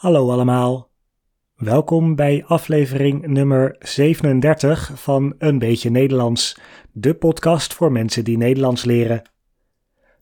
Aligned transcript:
Hallo 0.00 0.30
allemaal. 0.30 0.90
Welkom 1.56 2.14
bij 2.14 2.44
aflevering 2.46 3.26
nummer 3.26 3.76
37 3.78 4.90
van 4.94 5.34
Een 5.38 5.58
beetje 5.58 5.90
Nederlands, 5.90 6.60
de 6.92 7.14
podcast 7.14 7.74
voor 7.74 7.92
mensen 7.92 8.24
die 8.24 8.36
Nederlands 8.36 8.84
leren. 8.84 9.22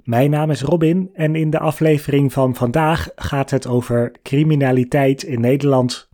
Mijn 0.03 0.31
naam 0.31 0.51
is 0.51 0.63
Robin 0.63 1.11
en 1.13 1.35
in 1.35 1.51
de 1.51 1.59
aflevering 1.59 2.33
van 2.33 2.55
vandaag 2.55 3.09
gaat 3.15 3.51
het 3.51 3.67
over 3.67 4.13
criminaliteit 4.23 5.23
in 5.23 5.41
Nederland. 5.41 6.09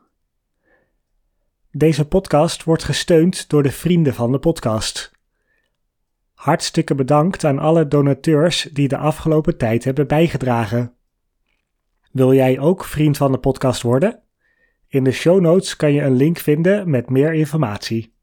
Deze 1.73 2.07
podcast 2.07 2.63
wordt 2.63 2.83
gesteund 2.83 3.49
door 3.49 3.63
de 3.63 3.71
vrienden 3.71 4.13
van 4.13 4.31
de 4.31 4.39
podcast. 4.39 5.11
Hartstikke 6.33 6.95
bedankt 6.95 7.43
aan 7.43 7.59
alle 7.59 7.87
donateurs 7.87 8.69
die 8.73 8.87
de 8.87 8.97
afgelopen 8.97 9.57
tijd 9.57 9.83
hebben 9.83 10.07
bijgedragen. 10.07 10.95
Wil 12.11 12.33
jij 12.33 12.59
ook 12.59 12.83
vriend 12.83 13.17
van 13.17 13.31
de 13.31 13.37
podcast 13.37 13.81
worden? 13.81 14.23
In 14.87 15.03
de 15.03 15.11
show 15.11 15.41
notes 15.41 15.75
kan 15.75 15.93
je 15.93 16.01
een 16.01 16.15
link 16.15 16.37
vinden 16.37 16.89
met 16.89 17.09
meer 17.09 17.33
informatie. 17.33 18.15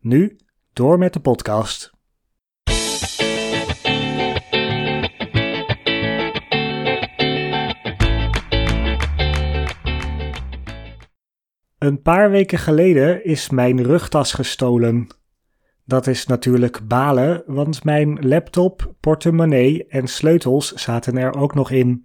Nu 0.00 0.36
door 0.72 0.98
met 0.98 1.12
de 1.12 1.20
podcast. 1.20 1.93
Een 11.84 12.02
paar 12.02 12.30
weken 12.30 12.58
geleden 12.58 13.24
is 13.24 13.50
mijn 13.50 13.82
rugtas 13.82 14.32
gestolen. 14.32 15.06
Dat 15.84 16.06
is 16.06 16.26
natuurlijk 16.26 16.88
balen, 16.88 17.42
want 17.46 17.84
mijn 17.84 18.28
laptop, 18.28 18.94
portemonnee 19.00 19.86
en 19.86 20.08
sleutels 20.08 20.72
zaten 20.72 21.16
er 21.16 21.34
ook 21.34 21.54
nog 21.54 21.70
in. 21.70 22.04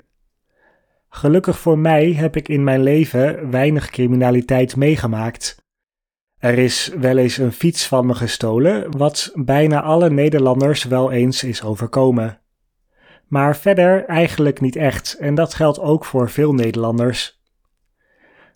Gelukkig 1.09 1.59
voor 1.59 1.78
mij 1.78 2.12
heb 2.12 2.36
ik 2.36 2.48
in 2.48 2.64
mijn 2.64 2.84
leven 2.84 3.52
weinig 3.52 3.90
criminaliteit 3.90 4.76
meegemaakt. 4.76 5.66
Er 6.38 6.58
is 6.58 6.92
wel 7.00 7.18
eens 7.18 7.38
een 7.38 7.53
fiets 7.53 7.88
van 7.88 8.06
me 8.06 8.16
gestolen, 8.16 8.98
wat 8.98 9.31
bijna 9.34 9.81
alle 9.81 10.09
Nederlanders 10.09 10.84
wel 10.84 11.12
eens 11.12 11.44
is 11.44 11.64
overkomen. 11.64 12.42
Maar 13.28 13.58
verder 13.58 14.06
eigenlijk 14.06 14.62
niet 14.62 14.75
echt, 14.75 15.14
en 15.20 15.36
dat 15.36 15.53
geldt 15.53 15.80
ook 15.80 16.06
voor 16.06 16.30
veel 16.30 16.53
Nederlanders. 16.53 17.39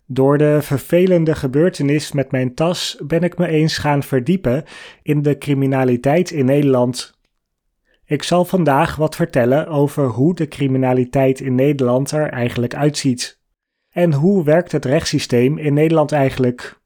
Door 0.06 0.38
de 0.38 0.58
vervelende 0.62 1.34
gebeurtenis 1.34 2.12
met 2.12 2.30
mijn 2.30 2.54
tas 2.54 2.96
ben 3.06 3.22
ik 3.22 3.38
me 3.38 3.46
eens 3.46 3.78
gaan 3.78 4.02
verdiepen 4.02 4.64
in 5.02 5.22
de 5.22 5.38
criminaliteit 5.38 6.30
in 6.30 6.44
Nederland. 6.44 7.18
Ik 8.04 8.22
zal 8.22 8.44
vandaag 8.44 8.96
wat 8.96 9.16
vertellen 9.16 9.66
over 9.66 10.06
hoe 10.06 10.34
de 10.34 10.48
criminaliteit 10.48 11.40
in 11.40 11.54
Nederland 11.54 12.10
er 12.10 12.28
eigenlijk 12.28 12.74
uitziet. 12.74 13.40
En 13.90 14.12
hoe 14.12 14.44
werkt 14.44 14.72
het 14.72 14.84
rechtssysteem 14.84 15.58
in 15.58 15.74
Nederland 15.74 16.12
eigenlijk? 16.12 16.80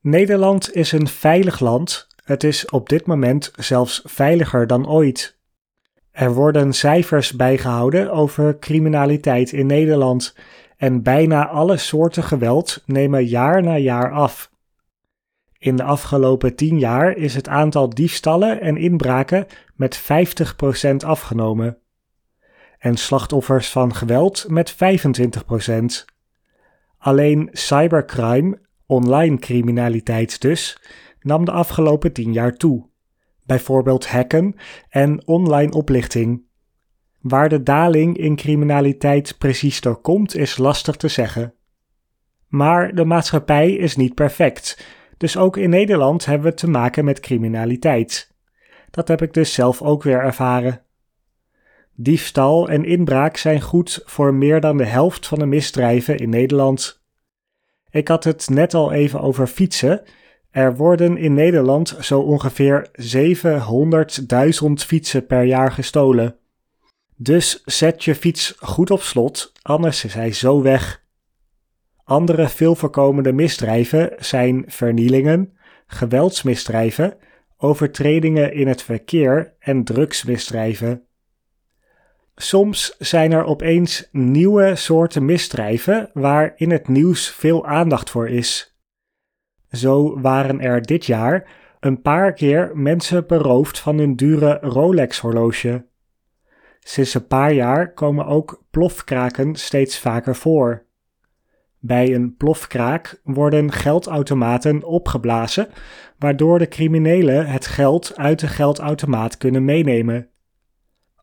Nederland 0.00 0.74
is 0.74 0.92
een 0.92 1.08
veilig 1.08 1.60
land. 1.60 2.06
Het 2.24 2.44
is 2.44 2.70
op 2.70 2.88
dit 2.88 3.06
moment 3.06 3.50
zelfs 3.56 4.02
veiliger 4.04 4.66
dan 4.66 4.88
ooit. 4.88 5.38
Er 6.10 6.34
worden 6.34 6.72
cijfers 6.72 7.32
bijgehouden 7.32 8.12
over 8.12 8.58
criminaliteit 8.58 9.52
in 9.52 9.66
Nederland 9.66 10.34
en 10.76 11.02
bijna 11.02 11.48
alle 11.48 11.76
soorten 11.76 12.22
geweld 12.22 12.82
nemen 12.86 13.24
jaar 13.24 13.62
na 13.62 13.76
jaar 13.76 14.12
af. 14.12 14.50
In 15.58 15.76
de 15.76 15.82
afgelopen 15.82 16.54
10 16.54 16.78
jaar 16.78 17.16
is 17.16 17.34
het 17.34 17.48
aantal 17.48 17.90
diefstallen 17.90 18.60
en 18.60 18.76
inbraken 18.76 19.46
met 19.74 20.02
50% 20.92 20.96
afgenomen. 20.96 21.78
En 22.78 22.96
slachtoffers 22.96 23.70
van 23.70 23.94
geweld 23.94 24.44
met 24.48 24.74
25%. 24.74 24.76
Alleen 26.98 27.48
cybercrime, 27.52 28.58
online 28.86 29.38
criminaliteit 29.38 30.40
dus, 30.40 30.80
nam 31.20 31.44
de 31.44 31.52
afgelopen 31.52 32.12
10 32.12 32.32
jaar 32.32 32.56
toe. 32.56 32.88
Bijvoorbeeld 33.44 34.08
hacken 34.08 34.54
en 34.88 35.26
online 35.26 35.72
oplichting. 35.72 36.45
Waar 37.28 37.48
de 37.48 37.62
daling 37.62 38.16
in 38.16 38.36
criminaliteit 38.36 39.38
precies 39.38 39.80
door 39.80 40.00
komt, 40.00 40.36
is 40.36 40.56
lastig 40.56 40.96
te 40.96 41.08
zeggen. 41.08 41.54
Maar 42.48 42.94
de 42.94 43.04
maatschappij 43.04 43.72
is 43.72 43.96
niet 43.96 44.14
perfect, 44.14 44.86
dus 45.16 45.36
ook 45.36 45.56
in 45.56 45.70
Nederland 45.70 46.24
hebben 46.24 46.50
we 46.50 46.56
te 46.56 46.68
maken 46.68 47.04
met 47.04 47.20
criminaliteit. 47.20 48.34
Dat 48.90 49.08
heb 49.08 49.22
ik 49.22 49.34
dus 49.34 49.52
zelf 49.52 49.82
ook 49.82 50.02
weer 50.02 50.18
ervaren. 50.18 50.82
Diefstal 51.94 52.68
en 52.68 52.84
inbraak 52.84 53.36
zijn 53.36 53.60
goed 53.60 54.02
voor 54.04 54.34
meer 54.34 54.60
dan 54.60 54.76
de 54.76 54.86
helft 54.86 55.26
van 55.26 55.38
de 55.38 55.46
misdrijven 55.46 56.16
in 56.16 56.28
Nederland. 56.28 57.04
Ik 57.90 58.08
had 58.08 58.24
het 58.24 58.48
net 58.48 58.74
al 58.74 58.92
even 58.92 59.20
over 59.20 59.46
fietsen. 59.46 60.02
Er 60.50 60.76
worden 60.76 61.16
in 61.16 61.34
Nederland 61.34 61.96
zo 62.00 62.20
ongeveer 62.20 62.88
700.000 62.92 64.72
fietsen 64.72 65.26
per 65.26 65.42
jaar 65.42 65.72
gestolen. 65.72 66.36
Dus 67.16 67.62
zet 67.64 68.04
je 68.04 68.14
fiets 68.14 68.54
goed 68.58 68.90
op 68.90 69.00
slot, 69.02 69.52
anders 69.62 70.04
is 70.04 70.14
hij 70.14 70.32
zo 70.32 70.62
weg. 70.62 71.04
Andere 72.04 72.48
veel 72.48 72.74
voorkomende 72.74 73.32
misdrijven 73.32 74.12
zijn 74.18 74.64
vernielingen, 74.66 75.56
geweldsmisdrijven, 75.86 77.16
overtredingen 77.56 78.52
in 78.52 78.68
het 78.68 78.82
verkeer 78.82 79.54
en 79.58 79.84
drugsmisdrijven. 79.84 81.06
Soms 82.34 82.96
zijn 82.98 83.32
er 83.32 83.44
opeens 83.44 84.08
nieuwe 84.12 84.74
soorten 84.74 85.24
misdrijven 85.24 86.10
waar 86.12 86.52
in 86.56 86.70
het 86.70 86.88
nieuws 86.88 87.30
veel 87.30 87.66
aandacht 87.66 88.10
voor 88.10 88.28
is. 88.28 88.78
Zo 89.70 90.20
waren 90.20 90.60
er 90.60 90.82
dit 90.82 91.06
jaar 91.06 91.48
een 91.80 92.02
paar 92.02 92.32
keer 92.32 92.70
mensen 92.74 93.26
beroofd 93.26 93.78
van 93.78 93.98
hun 93.98 94.16
dure 94.16 94.58
Rolex-horloge. 94.60 95.86
Sinds 96.88 97.14
een 97.14 97.26
paar 97.26 97.52
jaar 97.52 97.92
komen 97.92 98.26
ook 98.26 98.64
plofkraken 98.70 99.54
steeds 99.54 99.98
vaker 99.98 100.36
voor. 100.36 100.86
Bij 101.78 102.14
een 102.14 102.36
plofkraak 102.36 103.20
worden 103.24 103.72
geldautomaten 103.72 104.82
opgeblazen, 104.82 105.68
waardoor 106.18 106.58
de 106.58 106.68
criminelen 106.68 107.46
het 107.46 107.66
geld 107.66 108.16
uit 108.16 108.38
de 108.38 108.46
geldautomaat 108.46 109.36
kunnen 109.36 109.64
meenemen. 109.64 110.28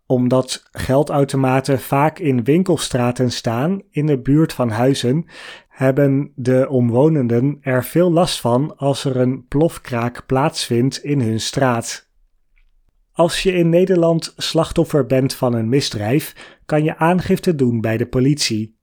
Omdat 0.06 0.68
geldautomaten 0.72 1.80
vaak 1.80 2.20
in 2.20 2.44
winkelstraten 2.44 3.32
staan 3.32 3.82
in 3.90 4.06
de 4.06 4.20
buurt 4.20 4.54
van 4.54 4.70
huizen, 4.70 5.26
hebben 5.68 6.32
de 6.36 6.70
omwonenden 6.70 7.58
er 7.62 7.84
veel 7.84 8.12
last 8.12 8.42
van 8.42 8.78
als 8.78 9.06
er 9.06 9.18
een 9.18 9.48
plofkraak 9.48 10.26
plaatsvindt 10.26 11.04
in 11.04 11.22
hun 11.22 11.40
straat. 11.40 12.12
Als 13.14 13.44
je 13.44 13.52
in 13.52 13.70
Nederland 13.70 14.34
slachtoffer 14.38 15.06
bent 15.06 15.34
van 15.34 15.54
een 15.54 15.70
misdrijf, 15.70 16.58
kan 16.66 16.84
je 16.84 16.98
aangifte 16.98 17.56
doen 17.56 17.82
bij 17.82 17.98
de 17.98 18.08
politie. 18.08 18.78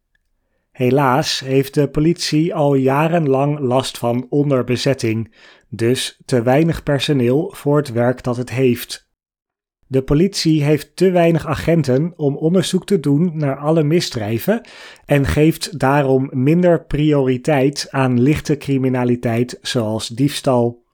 Helaas 0.71 1.41
heeft 1.41 1.75
de 1.75 1.89
politie 1.89 2.55
al 2.55 2.75
jarenlang 2.75 3.59
last 3.59 3.99
van 3.99 4.27
onderbezetting, 4.29 5.35
dus 5.69 6.21
te 6.25 6.43
weinig 6.43 6.83
personeel 6.83 7.53
voor 7.57 7.77
het 7.77 7.93
werk 7.93 8.23
dat 8.23 8.37
het 8.37 8.51
heeft. 8.51 9.09
De 9.87 10.03
politie 10.03 10.63
heeft 10.63 10.97
te 10.97 11.11
weinig 11.11 11.47
agenten 11.47 12.13
om 12.17 12.37
onderzoek 12.37 12.87
te 12.87 13.01
doen 13.01 13.31
naar 13.35 13.57
alle 13.57 13.83
misdrijven 13.83 14.69
en 15.05 15.27
geeft 15.27 15.79
daarom 15.79 16.31
minder 16.33 16.85
prioriteit 16.85 17.87
aan 17.91 18.21
lichte 18.21 18.57
criminaliteit 18.57 19.59
zoals 19.63 20.09
diefstal. 20.09 20.85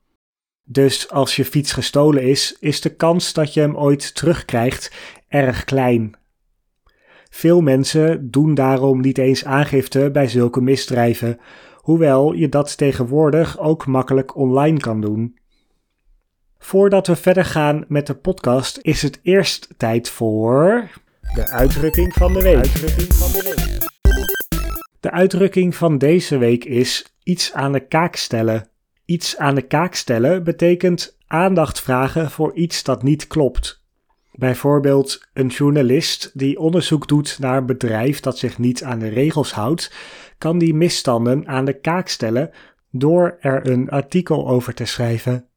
Dus 0.69 1.11
als 1.11 1.37
je 1.37 1.45
fiets 1.45 1.73
gestolen 1.73 2.23
is, 2.23 2.57
is 2.61 2.81
de 2.81 2.95
kans 2.95 3.33
dat 3.33 3.55
je 3.55 3.61
hem 3.61 3.77
ooit 3.77 4.15
terugkrijgt 4.15 4.93
erg 5.29 5.65
klein. 5.65 6.15
Veel 7.31 7.61
mensen 7.61 8.31
doen 8.31 8.55
daarom 8.55 9.01
niet 9.01 9.19
eens 9.19 9.45
aangifte 9.45 10.11
bij 10.13 10.29
zulke 10.29 10.61
misdrijven, 10.61 11.39
hoewel 11.75 12.33
je 12.33 12.49
dat 12.49 12.77
tegenwoordig 12.77 13.59
ook 13.59 13.87
makkelijk 13.87 14.37
online 14.37 14.79
kan 14.79 15.01
doen. 15.01 15.39
Voordat 16.59 17.07
we 17.07 17.17
verder 17.17 17.45
gaan 17.45 17.85
met 17.89 18.07
de 18.07 18.15
podcast, 18.15 18.79
is 18.83 19.03
het 19.03 19.21
eerst 19.23 19.69
tijd 19.77 20.09
voor. 20.09 20.91
De 21.35 21.49
uitdrukking 21.51 22.13
van 22.13 22.33
de 22.33 22.43
week. 22.43 22.73
De 25.01 25.11
uitdrukking 25.11 25.75
van 25.75 25.99
deze 25.99 26.39
week 26.39 26.65
is 26.65 27.15
iets 27.23 27.53
aan 27.53 27.73
de 27.73 27.87
kaak 27.87 28.17
stellen. 28.17 28.71
Iets 29.07 29.37
aan 29.37 29.55
de 29.55 29.63
kaak 29.63 29.95
stellen 29.95 30.45
betekent 30.45 31.17
aandacht 31.27 31.81
vragen 31.81 32.31
voor 32.31 32.55
iets 32.55 32.83
dat 32.83 33.03
niet 33.03 33.27
klopt. 33.27 33.85
Bijvoorbeeld 34.33 35.27
een 35.33 35.47
journalist 35.47 36.31
die 36.35 36.59
onderzoek 36.59 37.09
doet 37.09 37.39
naar 37.39 37.57
een 37.57 37.67
bedrijf 37.67 38.21
dat 38.21 38.39
zich 38.39 38.59
niet 38.59 38.83
aan 38.83 38.99
de 38.99 39.09
regels 39.09 39.53
houdt, 39.53 39.93
kan 40.39 40.59
die 40.59 40.75
misstanden 40.75 41.47
aan 41.47 41.65
de 41.65 41.81
kaak 41.81 42.09
stellen 42.09 42.51
door 42.91 43.37
er 43.41 43.71
een 43.71 43.91
artikel 43.91 44.49
over 44.49 44.75
te 44.75 44.85
schrijven. 44.85 45.49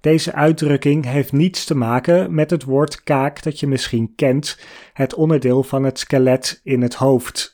Deze 0.00 0.32
uitdrukking 0.32 1.04
heeft 1.04 1.32
niets 1.32 1.64
te 1.64 1.74
maken 1.74 2.34
met 2.34 2.50
het 2.50 2.64
woord 2.64 3.02
kaak 3.02 3.42
dat 3.42 3.60
je 3.60 3.66
misschien 3.66 4.12
kent, 4.14 4.58
het 4.92 5.14
onderdeel 5.14 5.62
van 5.62 5.84
het 5.84 5.98
skelet 5.98 6.60
in 6.62 6.82
het 6.82 6.94
hoofd. 6.94 7.53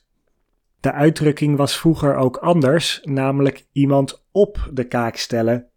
De 0.81 0.93
uitdrukking 0.93 1.57
was 1.57 1.79
vroeger 1.79 2.15
ook 2.15 2.37
anders, 2.37 3.01
namelijk 3.03 3.67
iemand 3.73 4.27
op 4.33 4.69
de 4.73 4.85
kaak 4.85 5.17
stellen. 5.17 5.71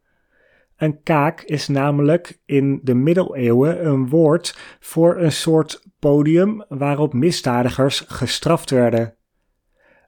Een 0.78 1.04
kaak 1.04 1.42
is 1.42 1.68
namelijk 1.68 2.40
in 2.46 2.80
de 2.84 2.94
middeleeuwen 2.94 3.86
een 3.86 4.10
woord 4.10 4.58
voor 4.80 5.18
een 5.18 5.32
soort 5.32 5.88
podium 6.00 6.66
waarop 6.68 7.14
misdadigers 7.14 8.04
gestraft 8.08 8.70
werden. 8.70 9.16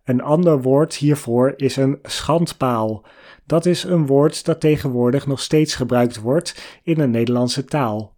Een 0.04 0.22
ander 0.22 0.62
woord 0.62 0.96
hiervoor 0.96 1.54
is 1.56 1.76
een 1.76 2.00
schandpaal. 2.04 3.06
Dat 3.46 3.66
is 3.66 3.84
een 3.84 4.06
woord 4.06 4.46
dat 4.46 4.60
tegenwoordig 4.60 5.28
nog 5.28 5.40
steeds 5.40 5.76
gebruikt 5.76 6.20
wordt 6.20 6.80
in 6.84 6.96
de 6.96 7.08
Nederlandse 7.08 7.66
taal. 7.66 8.15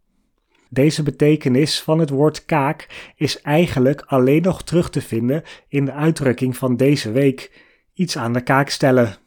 Deze 0.69 1.03
betekenis 1.03 1.81
van 1.81 1.99
het 1.99 2.09
woord 2.09 2.45
kaak 2.45 3.11
is 3.15 3.41
eigenlijk 3.41 4.01
alleen 4.01 4.41
nog 4.41 4.63
terug 4.63 4.89
te 4.89 5.01
vinden 5.01 5.43
in 5.67 5.85
de 5.85 5.91
uitdrukking 5.91 6.57
van 6.57 6.75
deze 6.75 7.11
week: 7.11 7.63
iets 7.93 8.17
aan 8.17 8.33
de 8.33 8.41
kaak 8.41 8.69
stellen. 8.69 9.17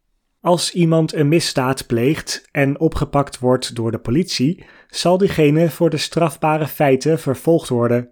Als 0.41 0.73
iemand 0.73 1.15
een 1.15 1.29
misdaad 1.29 1.87
pleegt 1.87 2.49
en 2.53 2.81
opgepakt 2.81 3.39
wordt 3.39 3.75
door 3.75 3.91
de 3.91 3.99
politie, 3.99 4.65
zal 4.89 5.19
diegene 5.19 5.71
voor 5.71 5.91
de 5.91 5.97
strafbare 5.97 6.67
feiten 6.67 7.19
vervolgd 7.19 7.69
worden. 7.69 8.11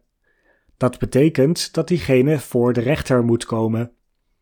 Dat 0.76 0.98
betekent 0.98 1.74
dat 1.74 1.88
diegene 1.88 2.38
voor 2.38 2.72
de 2.72 2.81
rechter 2.81 3.24
moet 3.24 3.44
komen. 3.44 3.92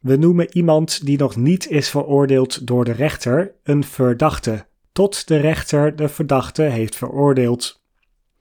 We 0.00 0.16
noemen 0.16 0.56
iemand 0.56 1.06
die 1.06 1.18
nog 1.18 1.36
niet 1.36 1.70
is 1.70 1.90
veroordeeld 1.90 2.66
door 2.66 2.84
de 2.84 2.92
rechter 2.92 3.54
een 3.62 3.84
verdachte, 3.84 4.66
tot 4.92 5.28
de 5.28 5.36
rechter 5.36 5.96
de 5.96 6.08
verdachte 6.08 6.62
heeft 6.62 6.96
veroordeeld. 6.96 7.84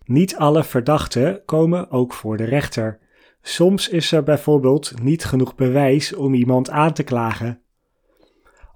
Niet 0.06 0.36
alle 0.36 0.64
verdachten 0.64 1.42
komen 1.46 1.92
ook 1.92 2.14
voor 2.14 2.38
de 2.38 2.44
rechter. 2.44 3.00
Soms 3.42 3.90
is 3.90 4.12
er 4.12 4.24
bijvoorbeeld 4.24 4.94
niet 5.02 5.26
genoeg 5.26 5.56
bewijs 5.56 6.14
om 6.14 6.34
iemand 6.34 6.70
aan 6.70 6.94
te 6.94 7.04
klagen. 7.04 7.62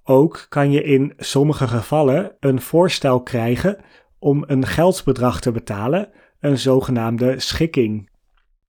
Ook 0.04 0.46
kan 0.50 0.72
je 0.72 0.84
in 0.84 1.14
sommige 1.18 1.68
gevallen 1.68 2.36
een 2.40 2.62
voorstel 2.62 3.24
krijgen 3.24 3.78
om 4.20 4.44
een 4.48 4.66
geldbedrag 4.66 5.42
te 5.42 5.52
betalen, 5.52 6.10
een 6.40 6.58
zogenaamde 6.58 7.40
schikking. 7.40 8.10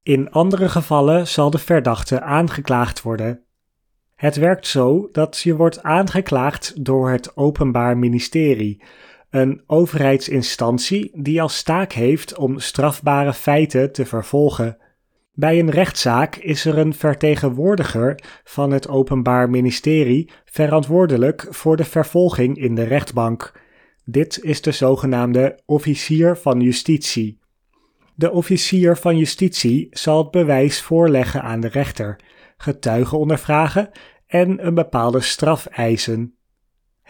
In 0.02 0.30
andere 0.30 0.68
gevallen 0.68 1.26
zal 1.26 1.50
de 1.50 1.58
verdachte 1.58 2.20
aangeklaagd 2.20 3.02
worden. 3.02 3.44
Het 4.14 4.36
werkt 4.36 4.66
zo 4.66 5.08
dat 5.12 5.38
je 5.38 5.56
wordt 5.56 5.82
aangeklaagd 5.82 6.84
door 6.84 7.10
het 7.10 7.36
Openbaar 7.36 7.98
Ministerie, 7.98 8.82
een 9.30 9.62
overheidsinstantie 9.66 11.10
die 11.14 11.42
als 11.42 11.62
taak 11.62 11.92
heeft 11.92 12.36
om 12.36 12.58
strafbare 12.58 13.32
feiten 13.32 13.92
te 13.92 14.06
vervolgen. 14.06 14.76
Bij 15.32 15.58
een 15.58 15.70
rechtszaak 15.70 16.36
is 16.36 16.64
er 16.64 16.78
een 16.78 16.94
vertegenwoordiger 16.94 18.20
van 18.44 18.70
het 18.70 18.88
Openbaar 18.88 19.50
Ministerie 19.50 20.30
verantwoordelijk 20.44 21.46
voor 21.50 21.76
de 21.76 21.84
vervolging 21.84 22.56
in 22.56 22.74
de 22.74 22.82
rechtbank. 22.82 23.52
Dit 24.04 24.42
is 24.42 24.62
de 24.62 24.72
zogenaamde 24.72 25.60
officier 25.66 26.36
van 26.36 26.60
justitie. 26.60 27.38
De 28.14 28.30
officier 28.30 28.96
van 28.96 29.16
justitie 29.16 29.86
zal 29.90 30.18
het 30.18 30.30
bewijs 30.30 30.82
voorleggen 30.82 31.42
aan 31.42 31.60
de 31.60 31.68
rechter, 31.68 32.20
getuigen 32.56 33.18
ondervragen 33.18 33.90
en 34.26 34.66
een 34.66 34.74
bepaalde 34.74 35.20
straf 35.20 35.66
eisen. 35.66 36.34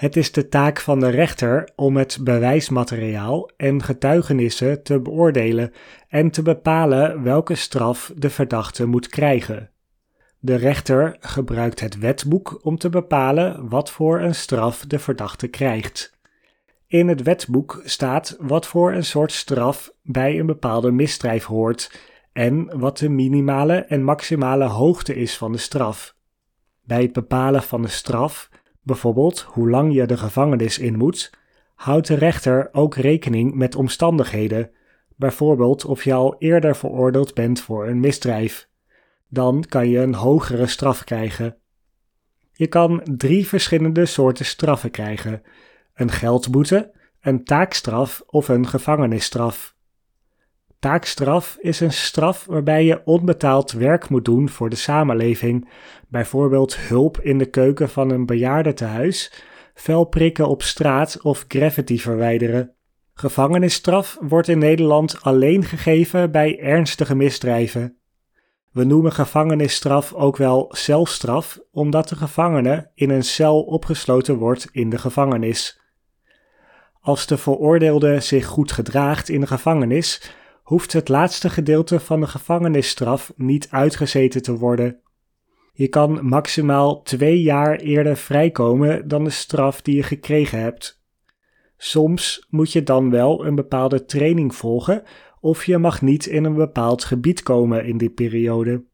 Het 0.00 0.16
is 0.16 0.32
de 0.32 0.48
taak 0.48 0.80
van 0.80 1.00
de 1.00 1.08
rechter 1.08 1.68
om 1.76 1.96
het 1.96 2.18
bewijsmateriaal 2.20 3.50
en 3.56 3.82
getuigenissen 3.82 4.82
te 4.82 5.00
beoordelen 5.00 5.72
en 6.08 6.30
te 6.30 6.42
bepalen 6.42 7.22
welke 7.22 7.54
straf 7.54 8.12
de 8.16 8.30
verdachte 8.30 8.86
moet 8.86 9.08
krijgen. 9.08 9.70
De 10.38 10.54
rechter 10.54 11.16
gebruikt 11.20 11.80
het 11.80 11.98
wetboek 11.98 12.60
om 12.62 12.78
te 12.78 12.88
bepalen 12.88 13.68
wat 13.68 13.90
voor 13.90 14.20
een 14.20 14.34
straf 14.34 14.84
de 14.86 14.98
verdachte 14.98 15.48
krijgt. 15.48 16.18
In 16.86 17.08
het 17.08 17.22
wetboek 17.22 17.82
staat 17.84 18.36
wat 18.38 18.66
voor 18.66 18.92
een 18.92 19.04
soort 19.04 19.32
straf 19.32 19.92
bij 20.02 20.38
een 20.38 20.46
bepaalde 20.46 20.90
misdrijf 20.90 21.44
hoort 21.44 22.00
en 22.32 22.78
wat 22.78 22.98
de 22.98 23.08
minimale 23.08 23.74
en 23.74 24.02
maximale 24.02 24.66
hoogte 24.66 25.14
is 25.14 25.36
van 25.36 25.52
de 25.52 25.58
straf. 25.58 26.14
Bij 26.84 27.02
het 27.02 27.12
bepalen 27.12 27.62
van 27.62 27.82
de 27.82 27.88
straf 27.88 28.49
bijvoorbeeld 28.82 29.40
hoe 29.40 29.70
lang 29.70 29.94
je 29.94 30.06
de 30.06 30.16
gevangenis 30.16 30.78
in 30.78 30.96
moet, 30.96 31.30
houdt 31.74 32.06
de 32.06 32.14
rechter 32.14 32.68
ook 32.72 32.94
rekening 32.94 33.54
met 33.54 33.74
omstandigheden, 33.74 34.70
bijvoorbeeld 35.16 35.84
of 35.84 36.04
je 36.04 36.12
al 36.12 36.36
eerder 36.38 36.76
veroordeeld 36.76 37.34
bent 37.34 37.60
voor 37.60 37.86
een 37.86 38.00
misdrijf. 38.00 38.68
Dan 39.28 39.64
kan 39.68 39.88
je 39.88 39.98
een 39.98 40.14
hogere 40.14 40.66
straf 40.66 41.04
krijgen. 41.04 41.56
Je 42.52 42.66
kan 42.66 43.00
drie 43.16 43.46
verschillende 43.46 44.06
soorten 44.06 44.44
straffen 44.44 44.90
krijgen: 44.90 45.42
een 45.94 46.10
geldboete, 46.10 46.92
een 47.20 47.44
taakstraf 47.44 48.22
of 48.26 48.48
een 48.48 48.66
gevangenisstraf. 48.66 49.74
Taakstraf 50.80 51.56
is 51.60 51.80
een 51.80 51.92
straf 51.92 52.44
waarbij 52.44 52.84
je 52.84 53.00
onbetaald 53.04 53.72
werk 53.72 54.08
moet 54.08 54.24
doen 54.24 54.48
voor 54.48 54.70
de 54.70 54.76
samenleving, 54.76 55.68
bijvoorbeeld 56.08 56.76
hulp 56.76 57.20
in 57.20 57.38
de 57.38 57.46
keuken 57.46 57.88
van 57.88 58.10
een 58.10 58.26
bejaardentehuis, 58.26 59.32
vuil 59.74 60.04
prikken 60.04 60.48
op 60.48 60.62
straat 60.62 61.22
of 61.22 61.44
graffiti 61.48 62.00
verwijderen. 62.00 62.74
Gevangenisstraf 63.14 64.18
wordt 64.20 64.48
in 64.48 64.58
Nederland 64.58 65.22
alleen 65.22 65.64
gegeven 65.64 66.30
bij 66.30 66.58
ernstige 66.58 67.14
misdrijven. 67.14 67.96
We 68.72 68.84
noemen 68.84 69.12
gevangenisstraf 69.12 70.12
ook 70.12 70.36
wel 70.36 70.66
celstraf, 70.70 71.60
omdat 71.70 72.08
de 72.08 72.16
gevangene 72.16 72.90
in 72.94 73.10
een 73.10 73.24
cel 73.24 73.62
opgesloten 73.62 74.36
wordt 74.36 74.68
in 74.72 74.90
de 74.90 74.98
gevangenis. 74.98 75.80
Als 77.00 77.26
de 77.26 77.36
veroordeelde 77.36 78.20
zich 78.20 78.46
goed 78.46 78.72
gedraagt 78.72 79.28
in 79.28 79.40
de 79.40 79.46
gevangenis, 79.46 80.38
hoeft 80.70 80.92
het 80.92 81.08
laatste 81.08 81.50
gedeelte 81.50 82.00
van 82.00 82.20
de 82.20 82.26
gevangenisstraf 82.26 83.32
niet 83.36 83.68
uitgezeten 83.70 84.42
te 84.42 84.56
worden. 84.56 85.00
Je 85.72 85.88
kan 85.88 86.26
maximaal 86.26 87.02
twee 87.02 87.42
jaar 87.42 87.76
eerder 87.76 88.16
vrijkomen 88.16 89.08
dan 89.08 89.24
de 89.24 89.30
straf 89.30 89.82
die 89.82 89.96
je 89.96 90.02
gekregen 90.02 90.60
hebt. 90.60 91.02
Soms 91.76 92.46
moet 92.50 92.72
je 92.72 92.82
dan 92.82 93.10
wel 93.10 93.46
een 93.46 93.54
bepaalde 93.54 94.04
training 94.04 94.54
volgen 94.54 95.02
of 95.40 95.64
je 95.64 95.78
mag 95.78 96.02
niet 96.02 96.26
in 96.26 96.44
een 96.44 96.54
bepaald 96.54 97.04
gebied 97.04 97.42
komen 97.42 97.84
in 97.84 97.98
die 97.98 98.10
periode. 98.10 98.84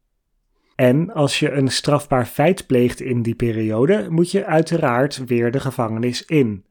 En 0.75 1.13
als 1.13 1.39
je 1.39 1.51
een 1.51 1.71
strafbaar 1.71 2.25
feit 2.25 2.67
pleegt 2.67 2.99
in 2.99 3.21
die 3.21 3.35
periode, 3.35 4.07
moet 4.09 4.31
je 4.31 4.45
uiteraard 4.45 5.25
weer 5.25 5.51
de 5.51 5.59
gevangenis 5.59 6.25
in. 6.25 6.65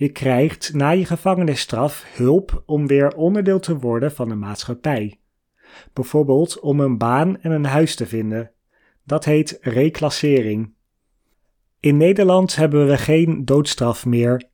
Je 0.00 0.08
krijgt 0.08 0.74
na 0.74 0.90
je 0.90 1.04
gevangenisstraf 1.04 2.04
hulp 2.16 2.62
om 2.66 2.86
weer 2.86 3.14
onderdeel 3.14 3.60
te 3.60 3.78
worden 3.78 4.12
van 4.12 4.28
de 4.28 4.34
maatschappij. 4.34 5.20
Bijvoorbeeld 5.92 6.60
om 6.60 6.80
een 6.80 6.98
baan 6.98 7.40
en 7.40 7.50
een 7.50 7.64
huis 7.64 7.94
te 7.94 8.06
vinden. 8.06 8.50
Dat 9.04 9.24
heet 9.24 9.58
reclassering. 9.60 10.74
In 11.80 11.96
Nederland 11.96 12.56
hebben 12.56 12.86
we 12.86 12.98
geen 12.98 13.44
doodstraf 13.44 14.06
meer. 14.06 14.44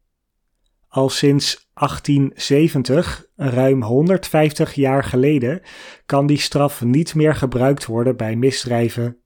Al 0.89 1.09
sinds 1.09 1.69
1870, 1.75 3.27
ruim 3.37 3.83
150 3.83 4.75
jaar 4.75 5.05
geleden, 5.05 5.63
kan 6.07 6.27
die 6.27 6.39
straf 6.39 6.85
niet 6.85 7.15
meer 7.15 7.35
gebruikt 7.35 7.87
worden 7.87 8.17
bij 8.17 8.37
misdrijven. 8.37 9.21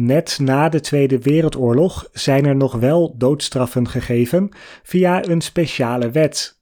Net 0.00 0.38
na 0.40 0.68
de 0.68 0.80
Tweede 0.80 1.18
Wereldoorlog 1.18 2.08
zijn 2.12 2.46
er 2.46 2.56
nog 2.56 2.72
wel 2.72 3.14
doodstraffen 3.16 3.88
gegeven 3.88 4.48
via 4.82 5.24
een 5.24 5.40
speciale 5.40 6.10
wet. 6.10 6.60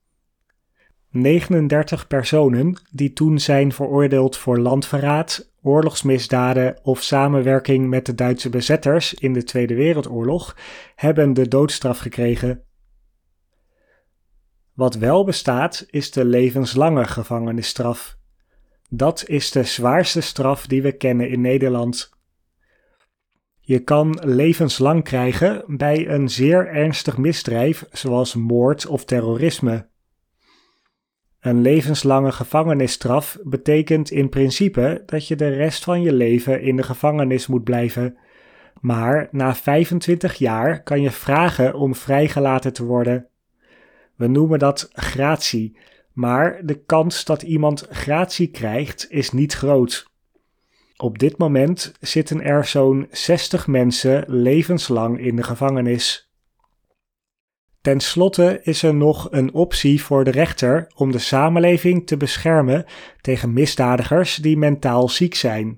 39 1.11 2.07
personen 2.07 2.77
die 2.93 3.13
toen 3.13 3.39
zijn 3.39 3.73
veroordeeld 3.73 4.37
voor 4.37 4.59
landverraad, 4.59 5.53
oorlogsmisdaden 5.63 6.79
of 6.83 7.03
samenwerking 7.03 7.89
met 7.89 8.07
de 8.07 8.15
Duitse 8.15 8.49
bezetters 8.49 9.15
in 9.15 9.33
de 9.33 9.45
Tweede 9.45 9.75
Wereldoorlog 9.75 10.57
hebben 10.95 11.33
de 11.33 11.49
doodstraf 11.49 11.99
gekregen. 11.99 12.63
Wat 14.75 14.95
wel 14.95 15.25
bestaat 15.25 15.87
is 15.91 16.11
de 16.11 16.25
levenslange 16.25 17.05
gevangenisstraf. 17.05 18.17
Dat 18.91 19.29
is 19.29 19.51
de 19.51 19.63
zwaarste 19.63 20.21
straf 20.21 20.67
die 20.67 20.83
we 20.83 20.93
kennen 20.93 21.29
in 21.29 21.41
Nederland. 21.41 22.15
Je 23.69 23.79
kan 23.79 24.19
levenslang 24.25 25.05
krijgen 25.05 25.65
bij 25.67 26.09
een 26.09 26.29
zeer 26.29 26.69
ernstig 26.69 27.17
misdrijf 27.17 27.85
zoals 27.93 28.35
moord 28.35 28.87
of 28.87 29.05
terrorisme. 29.05 29.89
Een 31.41 31.61
levenslange 31.61 32.33
gevangenisstraf 32.33 33.39
betekent 33.43 34.11
in 34.11 34.29
principe 34.29 35.03
dat 35.07 35.29
je 35.29 35.37
de 35.37 35.49
rest 35.49 35.85
van 35.85 36.03
je 36.03 36.13
leven 36.13 36.61
in 36.61 36.77
de 36.77 36.83
gevangenis 36.83 37.47
moet 37.47 37.65
blijven. 37.65 38.17
Maar 38.81 39.29
na 39.31 39.55
25 39.55 40.35
jaar 40.35 40.83
kan 40.83 41.01
je 41.01 41.11
vragen 41.11 41.75
om 41.75 41.95
vrijgelaten 41.95 42.73
te 42.73 42.85
worden. 42.85 43.27
We 44.15 44.27
noemen 44.27 44.59
dat 44.59 44.89
gratie, 44.93 45.79
maar 46.13 46.61
de 46.65 46.85
kans 46.85 47.25
dat 47.25 47.43
iemand 47.43 47.87
gratie 47.91 48.51
krijgt 48.51 49.07
is 49.09 49.31
niet 49.31 49.55
groot. 49.55 50.15
Op 50.97 51.19
dit 51.19 51.39
moment 51.39 51.93
zitten 52.01 52.43
er 52.43 52.65
zo'n 52.65 53.07
60 53.11 53.67
mensen 53.67 54.25
levenslang 54.27 55.21
in 55.21 55.37
de 55.37 55.43
gevangenis. 55.43 56.31
Ten 57.81 58.01
slotte 58.01 58.61
is 58.63 58.83
er 58.83 58.95
nog 58.95 59.29
een 59.31 59.55
optie 59.55 60.03
voor 60.03 60.25
de 60.25 60.31
rechter 60.31 60.91
om 60.95 61.13
de 61.13 61.19
samenleving 61.19 62.07
te 62.07 62.17
beschermen 62.17 62.85
tegen 63.21 63.53
misdadigers 63.53 64.37
die 64.37 64.57
mentaal 64.57 65.09
ziek 65.09 65.35
zijn. 65.35 65.77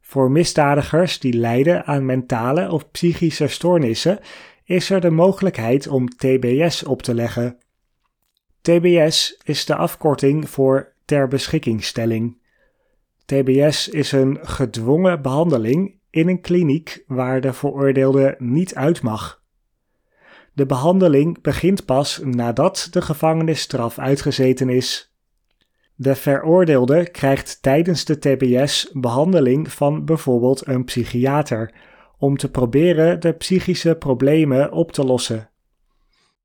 Voor 0.00 0.30
misdadigers 0.30 1.18
die 1.18 1.32
lijden 1.32 1.84
aan 1.84 2.06
mentale 2.06 2.70
of 2.70 2.90
psychische 2.90 3.46
stoornissen 3.46 4.18
is 4.64 4.90
er 4.90 5.00
de 5.00 5.10
mogelijkheid 5.10 5.88
om 5.88 6.08
TBS 6.08 6.82
op 6.82 7.02
te 7.02 7.14
leggen. 7.14 7.58
TBS 8.60 9.40
is 9.44 9.64
de 9.64 9.74
afkorting 9.74 10.50
voor 10.50 10.94
ter 11.04 11.28
beschikkingstelling. 11.28 12.42
TBS 13.24 13.88
is 13.88 14.12
een 14.12 14.38
gedwongen 14.40 15.22
behandeling 15.22 15.94
in 16.10 16.28
een 16.28 16.40
kliniek 16.40 17.04
waar 17.06 17.40
de 17.40 17.52
veroordeelde 17.52 18.34
niet 18.38 18.74
uit 18.74 19.02
mag. 19.02 19.42
De 20.52 20.66
behandeling 20.66 21.42
begint 21.42 21.84
pas 21.84 22.20
nadat 22.24 22.88
de 22.90 23.02
gevangenisstraf 23.02 23.98
uitgezeten 23.98 24.68
is. 24.68 25.14
De 25.94 26.14
veroordeelde 26.14 27.10
krijgt 27.10 27.62
tijdens 27.62 28.04
de 28.04 28.18
TBS 28.18 28.90
behandeling 28.92 29.72
van 29.72 30.04
bijvoorbeeld 30.04 30.66
een 30.66 30.84
psychiater 30.84 31.74
om 32.18 32.36
te 32.36 32.50
proberen 32.50 33.20
de 33.20 33.32
psychische 33.32 33.94
problemen 33.94 34.72
op 34.72 34.92
te 34.92 35.04
lossen. 35.04 35.48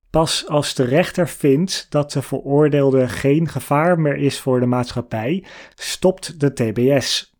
Pas 0.10 0.48
als 0.48 0.74
de 0.74 0.84
rechter 0.84 1.28
vindt 1.28 1.88
dat 1.90 2.12
de 2.12 2.22
veroordeelde 2.22 3.08
geen 3.08 3.48
gevaar 3.48 4.00
meer 4.00 4.16
is 4.16 4.40
voor 4.40 4.60
de 4.60 4.66
maatschappij, 4.66 5.46
stopt 5.76 6.40
de 6.40 6.54
TBS. 6.54 7.38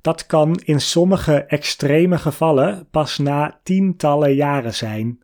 Dat 0.00 0.26
kan 0.26 0.54
in 0.64 0.80
sommige 0.80 1.44
extreme 1.44 2.18
gevallen 2.18 2.88
pas 2.90 3.18
na 3.18 3.60
tientallen 3.62 4.34
jaren 4.34 4.74
zijn. 4.74 5.18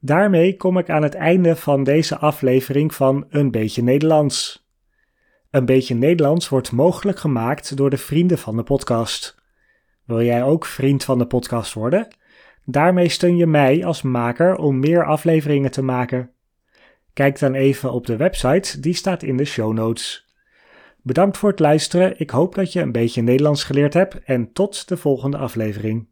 Daarmee 0.00 0.56
kom 0.56 0.78
ik 0.78 0.90
aan 0.90 1.02
het 1.02 1.14
einde 1.14 1.56
van 1.56 1.84
deze 1.84 2.18
aflevering 2.18 2.94
van 2.94 3.26
Een 3.28 3.50
beetje 3.50 3.82
Nederlands. 3.82 4.68
Een 5.50 5.64
beetje 5.64 5.94
Nederlands 5.94 6.48
wordt 6.48 6.72
mogelijk 6.72 7.18
gemaakt 7.18 7.76
door 7.76 7.90
de 7.90 7.96
vrienden 7.96 8.38
van 8.38 8.56
de 8.56 8.62
podcast. 8.62 9.42
Wil 10.04 10.22
jij 10.22 10.42
ook 10.42 10.66
vriend 10.66 11.04
van 11.04 11.18
de 11.18 11.26
podcast 11.26 11.72
worden? 11.72 12.08
Daarmee 12.70 13.08
steun 13.08 13.36
je 13.36 13.46
mij 13.46 13.84
als 13.84 14.02
maker 14.02 14.56
om 14.56 14.78
meer 14.78 15.04
afleveringen 15.04 15.70
te 15.70 15.82
maken. 15.82 16.30
Kijk 17.12 17.38
dan 17.38 17.54
even 17.54 17.92
op 17.92 18.06
de 18.06 18.16
website, 18.16 18.80
die 18.80 18.94
staat 18.94 19.22
in 19.22 19.36
de 19.36 19.44
show 19.44 19.72
notes. 19.72 20.28
Bedankt 21.02 21.36
voor 21.36 21.50
het 21.50 21.58
luisteren. 21.58 22.20
Ik 22.20 22.30
hoop 22.30 22.54
dat 22.54 22.72
je 22.72 22.80
een 22.80 22.92
beetje 22.92 23.22
Nederlands 23.22 23.64
geleerd 23.64 23.94
hebt 23.94 24.24
en 24.24 24.52
tot 24.52 24.88
de 24.88 24.96
volgende 24.96 25.36
aflevering. 25.36 26.08